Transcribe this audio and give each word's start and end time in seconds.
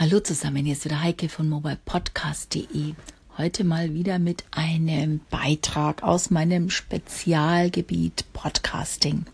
Hallo 0.00 0.18
zusammen, 0.18 0.64
hier 0.64 0.72
ist 0.72 0.86
wieder 0.86 1.02
Heike 1.02 1.28
von 1.28 1.46
mobilepodcast.de. 1.50 2.94
Heute 3.36 3.64
mal 3.64 3.92
wieder 3.92 4.18
mit 4.18 4.44
einem 4.50 5.20
Beitrag 5.28 6.02
aus 6.02 6.30
meinem 6.30 6.70
Spezialgebiet 6.70 8.24
Podcasting. 8.32 9.26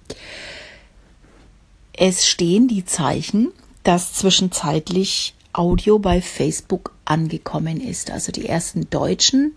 Es 1.92 2.26
stehen 2.26 2.66
die 2.66 2.84
Zeichen, 2.84 3.52
dass 3.84 4.14
zwischenzeitlich 4.14 5.37
Audio 5.52 6.01
bei 6.01 6.21
Facebook 6.21 6.92
angekommen 7.04 7.80
ist. 7.80 8.10
Also 8.10 8.33
die 8.33 8.48
ersten 8.48 8.90
Deutschen 8.90 9.56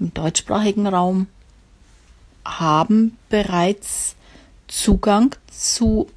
im 0.00 0.12
deutschsprachigen 0.14 0.88
Raum 0.88 1.28
haben 2.44 3.16
bereits 3.28 4.16
Zugang 4.66 5.36
zu 5.46 6.08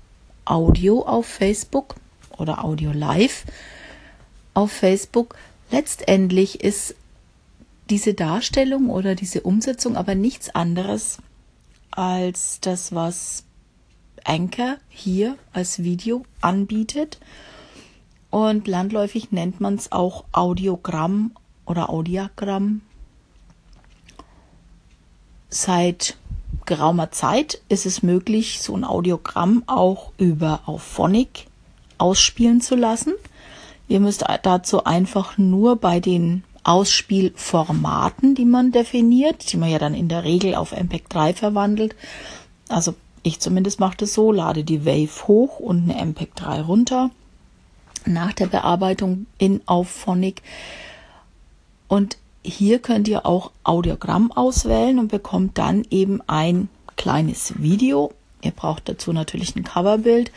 Audio 0.43 1.04
auf 1.04 1.27
Facebook 1.27 1.93
oder 2.36 2.65
Audio 2.65 2.91
Live 2.91 3.45
auf 4.57 4.71
Facebook. 4.71 5.35
Letztendlich 5.70 6.61
ist 6.61 6.95
diese 7.91 8.15
Darstellung 8.15 8.89
oder 8.89 9.13
diese 9.13 9.41
Umsetzung 9.41 9.95
aber 9.95 10.15
nichts 10.15 10.49
anderes 10.49 11.20
als 11.91 12.59
das, 12.62 12.95
was 12.95 13.43
Anchor 14.23 14.77
hier 14.89 15.38
als 15.53 15.84
Video 15.84 16.25
anbietet. 16.41 17.20
Und 18.31 18.67
landläufig 18.67 19.31
nennt 19.31 19.62
man 19.62 19.75
es 19.75 19.91
auch 19.91 20.25
Audiogramm 20.31 21.34
oder 21.67 21.91
Audiogramm. 21.91 22.81
Seit 25.49 26.17
geraumer 26.65 27.12
Zeit 27.12 27.62
ist 27.70 27.85
es 27.85 28.01
möglich, 28.01 28.59
so 28.59 28.76
ein 28.76 28.84
Audiogramm 28.84 29.62
auch 29.67 30.13
über 30.17 30.62
Auphonic 30.65 31.45
ausspielen 31.99 32.59
zu 32.59 32.76
lassen. 32.76 33.13
Ihr 33.88 34.00
müsst 34.00 34.26
dazu 34.44 34.84
einfach 34.84 35.38
nur 35.38 35.77
bei 35.77 36.00
den 36.00 36.44
Ausspielformaten, 36.64 38.35
die 38.35 38.46
man 38.46 38.71
definiert, 38.71 39.52
die 39.52 39.57
man 39.57 39.70
ja 39.70 39.79
dann 39.79 39.94
in 39.94 40.10
der 40.10 40.26
Regel 40.26 40.55
auf 40.55 40.74
MPEG 40.74 41.10
3 41.10 41.34
verwandelt. 41.34 41.96
Also 42.68 42.96
ich 43.24 43.40
zumindest 43.40 43.79
mache 43.79 43.98
das 43.98 44.13
so, 44.13 44.32
lade 44.32 44.63
die 44.63 44.85
Wave 44.85 45.27
hoch 45.27 45.60
und 45.60 45.90
eine 45.90 46.05
MPEG 46.05 46.35
3 46.35 46.62
runter 46.62 47.10
nach 48.05 48.34
der 48.34 48.48
Bearbeitung 48.48 49.27
in 49.38 49.62
Auphonic. 49.66 50.41
Und 51.88 52.18
hier 52.44 52.79
könnt 52.79 53.07
ihr 53.07 53.26
auch 53.26 53.51
Audiogramm 53.63 54.32
auswählen 54.32 54.99
und 54.99 55.10
bekommt 55.10 55.57
dann 55.57 55.85
eben 55.90 56.22
ein 56.27 56.68
kleines 56.98 57.62
Video. 57.62 58.12
Ihr 58.41 58.51
braucht 58.51 58.90
dazu 58.90 59.13
natürlich 59.13 59.55
ein 59.55 59.63
Coverbild 59.63 60.32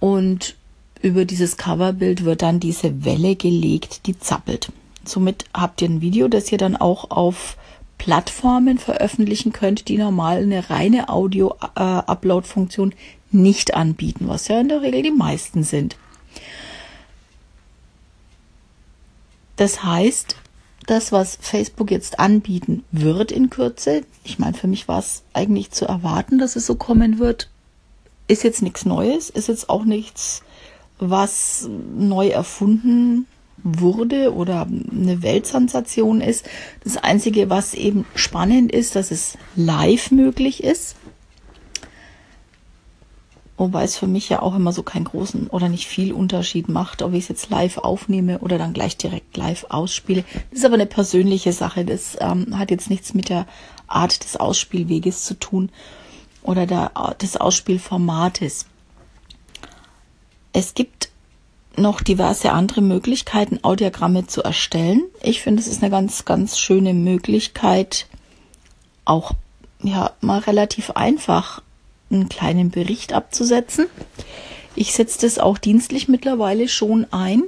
und 0.00 0.56
über 1.02 1.24
dieses 1.24 1.56
Coverbild 1.56 2.24
wird 2.24 2.42
dann 2.42 2.60
diese 2.60 3.04
Welle 3.04 3.36
gelegt, 3.36 4.06
die 4.06 4.18
zappelt. 4.18 4.72
Somit 5.04 5.44
habt 5.54 5.80
ihr 5.82 5.88
ein 5.88 6.00
Video, 6.00 6.28
das 6.28 6.52
ihr 6.52 6.58
dann 6.58 6.76
auch 6.76 7.10
auf 7.10 7.56
Plattformen 7.98 8.78
veröffentlichen 8.78 9.52
könnt, 9.52 9.88
die 9.88 9.98
normal 9.98 10.42
eine 10.42 10.70
reine 10.70 11.08
Audio-Upload-Funktion 11.08 12.94
nicht 13.30 13.74
anbieten, 13.74 14.28
was 14.28 14.48
ja 14.48 14.60
in 14.60 14.68
der 14.68 14.82
Regel 14.82 15.02
die 15.02 15.10
meisten 15.10 15.64
sind. 15.64 15.96
Das 19.56 19.82
heißt, 19.82 20.36
das, 20.86 21.12
was 21.12 21.36
Facebook 21.40 21.90
jetzt 21.90 22.18
anbieten 22.20 22.84
wird 22.92 23.32
in 23.32 23.50
Kürze, 23.50 24.04
ich 24.24 24.38
meine, 24.38 24.54
für 24.54 24.68
mich 24.68 24.88
war 24.88 25.00
es 25.00 25.22
eigentlich 25.34 25.70
zu 25.72 25.84
erwarten, 25.84 26.38
dass 26.38 26.56
es 26.56 26.64
so 26.64 26.76
kommen 26.76 27.18
wird, 27.18 27.50
ist 28.28 28.44
jetzt 28.44 28.62
nichts 28.62 28.86
Neues, 28.86 29.28
ist 29.30 29.48
jetzt 29.48 29.68
auch 29.68 29.84
nichts, 29.84 30.42
was 30.98 31.68
neu 31.96 32.28
erfunden 32.28 33.26
wurde 33.62 34.34
oder 34.34 34.66
eine 34.66 35.22
Weltsensation 35.22 36.20
ist. 36.20 36.48
Das 36.84 36.96
Einzige, 36.96 37.50
was 37.50 37.74
eben 37.74 38.04
spannend 38.14 38.72
ist, 38.72 38.96
dass 38.96 39.10
es 39.10 39.36
live 39.56 40.10
möglich 40.10 40.62
ist. 40.62 40.96
Wobei 43.56 43.82
es 43.82 43.96
für 43.96 44.06
mich 44.06 44.28
ja 44.28 44.40
auch 44.40 44.54
immer 44.54 44.72
so 44.72 44.84
keinen 44.84 45.04
großen 45.04 45.48
oder 45.48 45.68
nicht 45.68 45.88
viel 45.88 46.12
Unterschied 46.12 46.68
macht, 46.68 47.02
ob 47.02 47.12
ich 47.12 47.24
es 47.24 47.28
jetzt 47.28 47.50
live 47.50 47.78
aufnehme 47.78 48.38
oder 48.38 48.56
dann 48.56 48.72
gleich 48.72 48.96
direkt 48.96 49.36
live 49.36 49.66
ausspiele. 49.68 50.24
Das 50.50 50.60
ist 50.60 50.64
aber 50.64 50.74
eine 50.74 50.86
persönliche 50.86 51.52
Sache. 51.52 51.84
Das 51.84 52.16
ähm, 52.20 52.56
hat 52.56 52.70
jetzt 52.70 52.88
nichts 52.88 53.14
mit 53.14 53.28
der 53.28 53.46
Art 53.88 54.22
des 54.22 54.36
Ausspielweges 54.36 55.24
zu 55.24 55.34
tun 55.34 55.70
oder 56.44 56.66
der, 56.66 56.92
des 57.20 57.36
Ausspielformates. 57.36 58.66
Es 60.52 60.74
gibt 60.74 61.10
noch 61.76 62.00
diverse 62.00 62.52
andere 62.52 62.80
Möglichkeiten, 62.80 63.60
Audiogramme 63.62 64.26
zu 64.26 64.42
erstellen. 64.42 65.02
Ich 65.22 65.42
finde, 65.42 65.62
es 65.62 65.68
ist 65.68 65.82
eine 65.82 65.90
ganz, 65.90 66.24
ganz 66.24 66.58
schöne 66.58 66.94
Möglichkeit, 66.94 68.06
auch 69.04 69.32
ja 69.82 70.12
mal 70.20 70.40
relativ 70.40 70.90
einfach 70.90 71.62
einen 72.10 72.28
kleinen 72.28 72.70
Bericht 72.70 73.12
abzusetzen. 73.12 73.86
Ich 74.74 74.92
setze 74.92 75.20
das 75.22 75.38
auch 75.38 75.58
dienstlich 75.58 76.08
mittlerweile 76.08 76.68
schon 76.68 77.06
ein. 77.10 77.42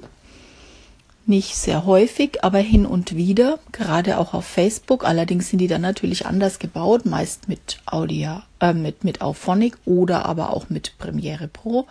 Nicht 1.27 1.55
sehr 1.55 1.87
häufig, 1.87 2.43
aber 2.43 2.59
hin 2.59 2.87
und 2.87 3.15
wieder, 3.15 3.61
gerade 3.73 4.19
auch 4.19 4.35
auf 4.35 4.45
Facebook. 4.45 5.05
Allerdings 5.05 5.49
sind 5.49 5.59
die 5.59 5.69
dann 5.69 5.83
natürlich 5.83 6.27
anders 6.27 6.59
gebaut, 6.59 7.07
meist 7.07 7.49
mit 7.49 7.79
Audio, 7.87 8.43
äh, 8.59 8.73
mit, 8.73 9.05
mit 9.05 9.21
Auphonic 9.21 9.77
oder 9.85 10.27
aber 10.27 10.53
auch 10.53 10.71
mit 10.71 10.99
Premiere 10.99 11.47
Pro. 11.47 11.87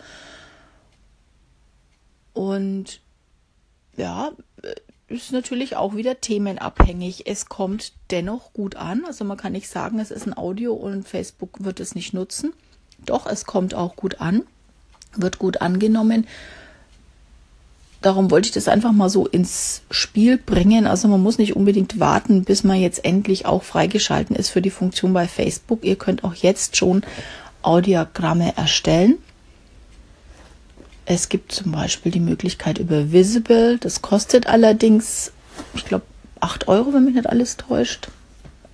Und 2.33 3.01
ja, 3.97 4.31
ist 5.09 5.31
natürlich 5.31 5.75
auch 5.75 5.95
wieder 5.95 6.21
themenabhängig. 6.21 7.25
Es 7.25 7.47
kommt 7.47 7.93
dennoch 8.11 8.53
gut 8.53 8.75
an. 8.75 9.03
Also 9.05 9.25
man 9.25 9.37
kann 9.37 9.53
nicht 9.53 9.69
sagen, 9.69 9.99
es 9.99 10.11
ist 10.11 10.27
ein 10.27 10.37
Audio 10.37 10.73
und 10.73 11.07
Facebook 11.07 11.63
wird 11.63 11.79
es 11.79 11.95
nicht 11.95 12.13
nutzen. 12.13 12.53
Doch, 13.05 13.25
es 13.25 13.45
kommt 13.45 13.73
auch 13.73 13.95
gut 13.95 14.21
an, 14.21 14.43
wird 15.15 15.39
gut 15.39 15.61
angenommen. 15.61 16.27
Darum 18.01 18.31
wollte 18.31 18.47
ich 18.47 18.53
das 18.53 18.69
einfach 18.69 18.93
mal 18.93 19.09
so 19.09 19.27
ins 19.27 19.81
Spiel 19.91 20.37
bringen. 20.37 20.87
Also 20.87 21.07
man 21.07 21.21
muss 21.21 21.37
nicht 21.37 21.55
unbedingt 21.55 21.99
warten, 21.99 22.45
bis 22.45 22.63
man 22.63 22.79
jetzt 22.79 23.03
endlich 23.03 23.45
auch 23.45 23.63
freigeschalten 23.63 24.35
ist 24.35 24.49
für 24.49 24.61
die 24.61 24.69
Funktion 24.69 25.11
bei 25.11 25.27
Facebook. 25.27 25.83
Ihr 25.83 25.97
könnt 25.97 26.23
auch 26.23 26.35
jetzt 26.35 26.77
schon 26.77 27.03
Audiogramme 27.61 28.55
erstellen. 28.55 29.17
Es 31.11 31.27
gibt 31.27 31.51
zum 31.51 31.71
Beispiel 31.71 32.11
die 32.11 32.19
Möglichkeit 32.19 32.77
über 32.77 33.11
Visible. 33.11 33.79
Das 33.79 34.03
kostet 34.03 34.45
allerdings, 34.45 35.31
ich 35.73 35.83
glaube, 35.83 36.05
8 36.39 36.67
Euro, 36.67 36.93
wenn 36.93 37.05
mich 37.05 37.15
nicht 37.15 37.27
alles 37.27 37.57
täuscht. 37.57 38.09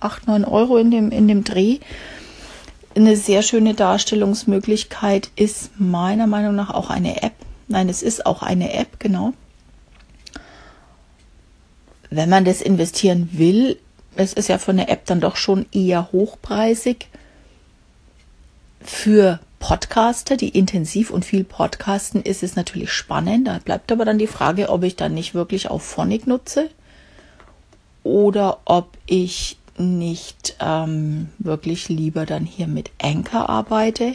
8, 0.00 0.26
9 0.26 0.44
Euro 0.44 0.76
in 0.76 0.90
dem, 0.90 1.10
in 1.10 1.28
dem 1.28 1.44
Dreh. 1.44 1.78
Eine 2.94 3.16
sehr 3.16 3.40
schöne 3.40 3.72
Darstellungsmöglichkeit 3.72 5.30
ist 5.34 5.80
meiner 5.80 6.26
Meinung 6.26 6.54
nach 6.54 6.68
auch 6.68 6.90
eine 6.90 7.22
App. 7.22 7.32
Nein, 7.68 7.88
es 7.88 8.02
ist 8.02 8.26
auch 8.26 8.42
eine 8.42 8.74
App, 8.74 9.00
genau. 9.00 9.32
Wenn 12.10 12.28
man 12.28 12.44
das 12.44 12.60
investieren 12.60 13.30
will, 13.32 13.78
es 14.14 14.34
ist 14.34 14.48
ja 14.50 14.58
von 14.58 14.76
der 14.76 14.90
App 14.90 15.06
dann 15.06 15.22
doch 15.22 15.36
schon 15.36 15.64
eher 15.72 16.12
hochpreisig. 16.12 17.08
Für 18.82 19.40
Podcaster, 19.58 20.36
die 20.36 20.50
intensiv 20.50 21.10
und 21.10 21.24
viel 21.24 21.44
podcasten, 21.44 22.22
ist 22.22 22.42
es 22.42 22.56
natürlich 22.56 22.92
spannend. 22.92 23.48
Da 23.48 23.58
bleibt 23.58 23.90
aber 23.90 24.04
dann 24.04 24.18
die 24.18 24.26
Frage, 24.26 24.68
ob 24.68 24.82
ich 24.82 24.96
dann 24.96 25.14
nicht 25.14 25.34
wirklich 25.34 25.70
auf 25.70 25.82
Phonic 25.82 26.26
nutze 26.26 26.68
oder 28.02 28.60
ob 28.64 28.96
ich 29.06 29.58
nicht 29.78 30.56
ähm, 30.60 31.30
wirklich 31.38 31.88
lieber 31.88 32.26
dann 32.26 32.44
hier 32.44 32.66
mit 32.66 32.90
Anchor 33.02 33.48
arbeite. 33.48 34.14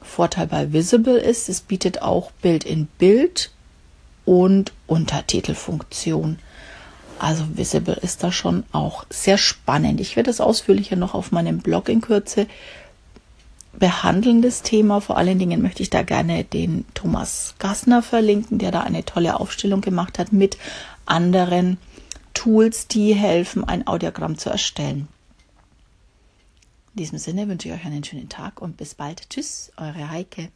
Vorteil 0.00 0.46
bei 0.46 0.72
Visible 0.72 1.18
ist, 1.18 1.48
es 1.48 1.60
bietet 1.60 2.02
auch 2.02 2.30
Bild 2.30 2.64
in 2.64 2.86
Bild 2.98 3.50
und 4.24 4.72
Untertitelfunktion. 4.86 6.38
Also 7.18 7.44
Visible 7.54 7.98
ist 8.00 8.22
da 8.22 8.30
schon 8.30 8.64
auch 8.72 9.04
sehr 9.10 9.38
spannend. 9.38 10.00
Ich 10.00 10.16
werde 10.16 10.28
das 10.28 10.40
ausführlicher 10.40 10.96
noch 10.96 11.14
auf 11.14 11.32
meinem 11.32 11.58
Blog 11.58 11.88
in 11.88 12.00
Kürze 12.00 12.46
behandelndes 13.78 14.62
Thema. 14.62 15.00
Vor 15.00 15.16
allen 15.16 15.38
Dingen 15.38 15.62
möchte 15.62 15.82
ich 15.82 15.90
da 15.90 16.02
gerne 16.02 16.44
den 16.44 16.84
Thomas 16.94 17.54
Gassner 17.58 18.02
verlinken, 18.02 18.58
der 18.58 18.70
da 18.70 18.80
eine 18.80 19.04
tolle 19.04 19.38
Aufstellung 19.38 19.80
gemacht 19.80 20.18
hat 20.18 20.32
mit 20.32 20.58
anderen 21.04 21.78
Tools, 22.34 22.88
die 22.88 23.14
helfen, 23.14 23.64
ein 23.64 23.86
Audiogramm 23.86 24.36
zu 24.38 24.50
erstellen. 24.50 25.08
In 26.94 26.98
diesem 26.98 27.18
Sinne 27.18 27.48
wünsche 27.48 27.68
ich 27.68 27.74
euch 27.74 27.84
einen 27.84 28.04
schönen 28.04 28.28
Tag 28.28 28.60
und 28.60 28.76
bis 28.76 28.94
bald. 28.94 29.28
Tschüss, 29.30 29.72
eure 29.76 30.10
Heike. 30.10 30.50